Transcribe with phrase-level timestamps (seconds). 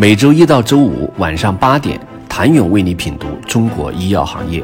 [0.00, 4.62] 每周一到周五晚上八点，谭勇为你品读中国医药行业，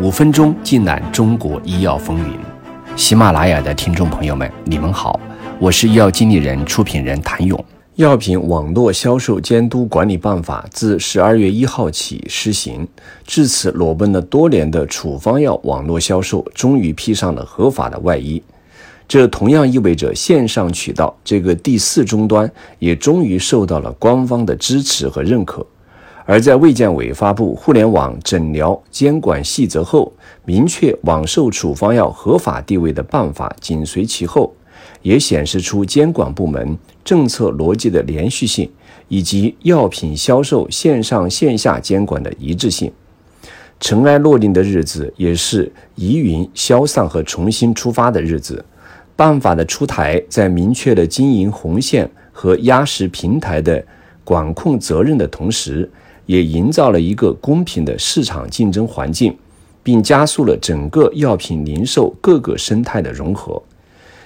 [0.00, 2.34] 五分钟尽览中国医药风云。
[2.96, 5.20] 喜马拉雅的听众朋友们，你们好，
[5.58, 7.62] 我是医药经理人、出品人谭勇。
[7.96, 12.88] 药品网络销售监督管理办法自十二月一号起施行，
[13.26, 18.42] 至此裸奔了多年的处方药网络销售终于披上了合法的外衣。
[19.10, 25.66] 这同样意味着线上渠道这个第四终端也终于受到了官方的支持和认可。
[26.24, 30.12] 而在卫健委发布《互联网诊疗监管细则》后，
[30.44, 34.54] 明确网售处方药合法地位的办法紧随其后，
[35.02, 38.70] 也显示出监管部门政策逻辑的连续性，
[39.08, 42.92] 以及药品销售线上线下监管的一致性。
[43.80, 48.64] 尘埃落定的日子，也是疑云消散和重新出发的日子。
[49.20, 53.84] 办法的出台，在明确了经营红线和压实平台的
[54.24, 55.86] 管控责任的同时，
[56.24, 59.36] 也营造了一个公平的市场竞争环境，
[59.82, 63.62] 并加速了整个药品零售各个生态的融合。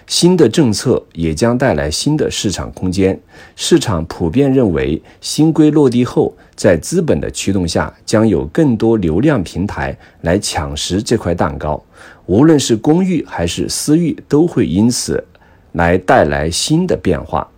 [0.07, 3.19] 新的政策也将带来新的市场空间。
[3.57, 11.83] 市场普遍认为，新规落地后，在资本的驱动下，将有更多流量平台来抢食这块蛋糕。
[12.27, 15.25] 无论是公域还是私域，都会因此
[15.73, 17.49] 来带来新的变化。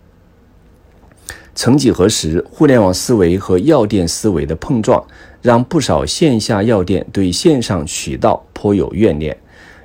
[1.53, 5.03] 曾几何时，互联网思维和药店思维的碰撞，
[5.41, 9.35] 让不少线下药店对线上渠道颇有怨念。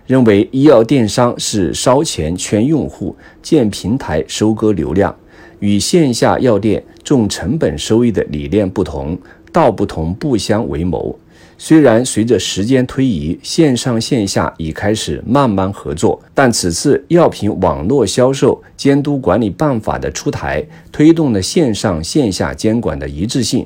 [0.07, 5.15] 认为医药电商是烧钱圈用户、建平台收割流量，
[5.61, 9.17] 与线下药店重成本收益的理念不同，
[9.53, 11.19] 道不同不相为谋。
[11.57, 23.65] 虽然随着时间推移，线上线下已开始慢慢合作，但此次药品网络销售监督管理办法的出台，推动了线上线下监管的一致性。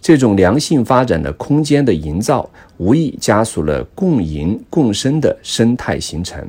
[0.00, 6.48] 这种良性发展的空间的营造，无疑加速了共赢共生的生态形成。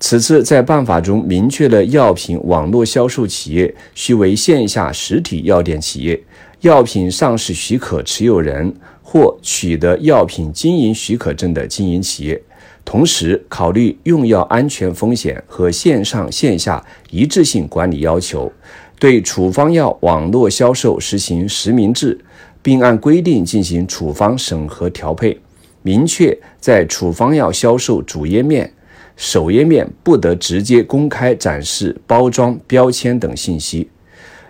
[0.00, 6.20] 此次在办法中明确了药品网络销售企业需为线下实体药店企业、
[6.60, 8.72] 药品上市许可持有人
[9.02, 12.40] 或取得药品经营许可证的经营企业，
[12.84, 18.52] 同时考虑用药安全风险和线上线下一致性管理要求。
[18.98, 22.18] 对处方药网络销售实行实名制，
[22.60, 25.38] 并按规定进行处方审核调配，
[25.82, 28.72] 明确在处方药销售主页面、
[29.16, 33.88] 首页面不得直接公开展示包装、标签等信息。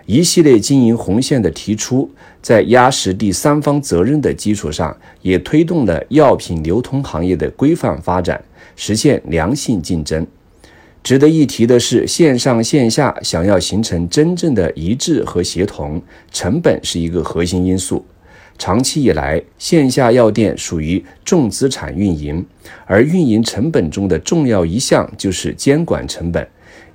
[0.07, 2.11] 一系列经营红线的提出，
[2.41, 8.43] 在压实第三方责任的基础上，也推动了药品流通行业的规范发展，
[8.75, 10.27] 实现良性竞争。
[11.09, 18.05] 值得一提的是，线上线下想要形成真正的一致和协同，成本是一个核心因素。
[18.59, 22.45] 长期以来，线下药店属于重资产运营，
[22.85, 26.47] 而运营成本中的重要一项就是监管成本。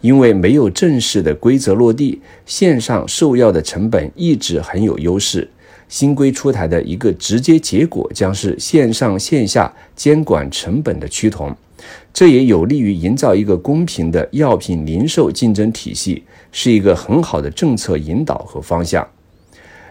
[0.01, 5.49] 因为没有正式的规则落地，线上售药的成本一直很有优势。
[5.87, 11.55] 新规出台的一个直接结果将是线上线下监管成本的趋同。
[12.13, 19.05] 这也有利于营造一个公平的药品零售竞争体系，是一个很好的政策引导和方向。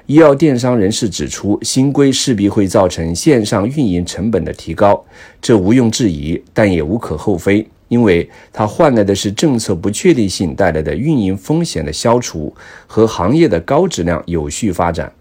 [0.06, 5.04] 医药电商人士指出，新规势必会造成线上运营成本的提高，
[5.41, 12.53] 这毋庸置疑，但也无可厚非，因为它换来的是政策不确定性带来的运营风险的消除
[12.86, 15.12] 和行业的高质量有序发展。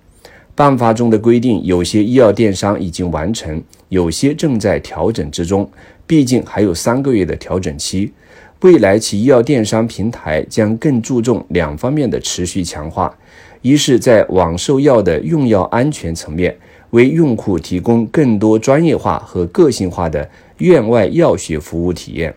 [0.53, 5.69] 办法中的规定，有些医药电商已经完成，有些正在调整之中。
[6.05, 8.11] 毕竟还有三个月的调整期，
[8.59, 13.17] 未来其医药电商平台将更注重两方面的持续强化：
[13.61, 16.53] 一是，在网售药的用药安全层面，
[16.89, 22.29] 为用户提供更多专业化和个性化的院外药学服务体验；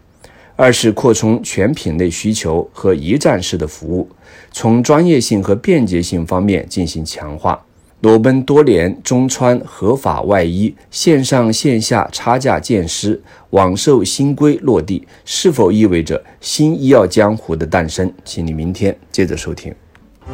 [0.55, 4.09] 二是扩充全品类需求和一站式的服务，
[4.53, 7.61] 从专业性和便捷性方面进行强化。
[8.05, 13.19] 裸奔多年，中穿合法外衣，线上线下差价见失，
[13.49, 18.13] 网售新规落地，是否意味着新医药江湖的诞生？
[18.23, 19.75] 请你明天接着收听。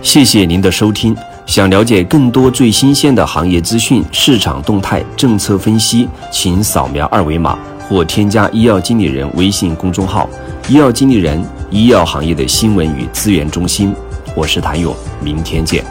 [0.03, 1.17] 谢谢您的收听。
[1.47, 7.57] 想了解更多最新鲜的行业资讯、市场动态、政策分析，请扫描二维码
[7.89, 10.29] 或添加医药经理人微信公众号
[10.69, 11.41] “医药经理人”，
[11.71, 13.95] 医药行业的新闻与资源中心。
[14.35, 14.93] 我是谭勇，
[15.23, 15.85] 明天见。